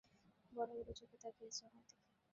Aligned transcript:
বড়-বড় 0.53 0.91
চোখে 0.93 1.17
তাকিয়ে 1.17 1.49
আছে 1.49 1.61
আমার 1.65 1.81
দিকে। 1.81 2.05